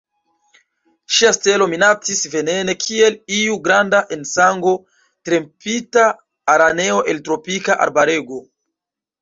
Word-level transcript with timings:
Ŝia 1.17 1.29
stelo 1.35 1.67
minacis 1.73 2.21
venene 2.35 2.75
kiel 2.85 3.19
iu 3.41 3.57
granda 3.67 3.99
en 4.17 4.25
sango 4.31 4.75
trempita 5.29 6.07
araneo 6.57 7.05
el 7.15 7.21
tropika 7.29 7.81
arbarego. 7.87 8.43